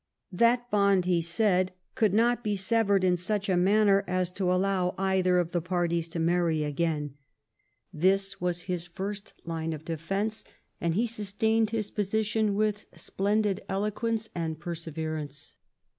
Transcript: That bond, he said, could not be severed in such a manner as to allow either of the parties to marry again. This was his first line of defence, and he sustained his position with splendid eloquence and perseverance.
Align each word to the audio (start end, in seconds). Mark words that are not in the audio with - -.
That 0.31 0.71
bond, 0.71 1.05
he 1.05 1.21
said, 1.21 1.73
could 1.93 2.11
not 2.11 2.43
be 2.43 2.55
severed 2.55 3.03
in 3.03 3.17
such 3.17 3.47
a 3.47 3.55
manner 3.55 4.03
as 4.07 4.31
to 4.31 4.51
allow 4.51 4.95
either 4.97 5.37
of 5.37 5.51
the 5.51 5.61
parties 5.61 6.09
to 6.09 6.19
marry 6.19 6.63
again. 6.63 7.13
This 7.93 8.41
was 8.41 8.61
his 8.61 8.87
first 8.87 9.33
line 9.45 9.73
of 9.73 9.85
defence, 9.85 10.43
and 10.81 10.95
he 10.95 11.05
sustained 11.05 11.69
his 11.69 11.91
position 11.91 12.55
with 12.55 12.87
splendid 12.95 13.61
eloquence 13.69 14.27
and 14.33 14.59
perseverance. 14.59 15.53